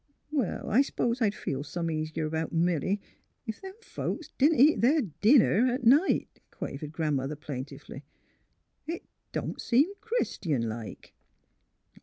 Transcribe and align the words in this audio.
""Well, 0.31 0.67
I 0.67 0.81
s'pose 0.81 1.21
I'd 1.21 1.35
feel 1.35 1.63
some 1.63 1.91
easier 1.91 2.27
'bout 2.27 2.51
Milly 2.51 2.99
ef 3.47 3.61
them 3.61 3.75
folks 3.81 4.29
didn't 4.39 4.59
eat 4.59 4.81
their 4.81 5.03
dinner 5.03 5.67
at 5.71 5.83
night," 5.83 6.41
quavered 6.49 6.91
Grandmother, 6.91 7.35
plaintively." 7.35 8.03
It 8.87 9.03
don't 9.31 9.61
seem 9.61 9.91
Christian 10.01 10.67
like." 10.67 11.13